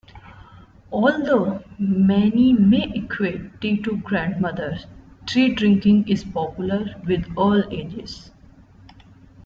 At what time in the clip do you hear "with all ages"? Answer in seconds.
7.05-8.31